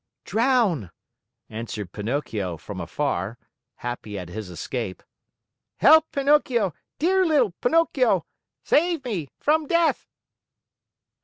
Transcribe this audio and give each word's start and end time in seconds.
"Drown!" 0.25 0.89
answered 1.47 1.91
Pinocchio 1.91 2.57
from 2.57 2.81
afar, 2.81 3.37
happy 3.75 4.17
at 4.17 4.29
his 4.29 4.49
escape. 4.49 5.03
"Help, 5.77 6.11
Pinocchio, 6.11 6.73
dear 6.97 7.23
little 7.23 7.51
Pinocchio! 7.61 8.25
Save 8.63 9.05
me 9.05 9.29
from 9.39 9.67
death!" 9.67 10.07